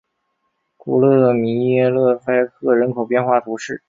[0.77, 3.79] 库勒米耶勒塞克人口变化图示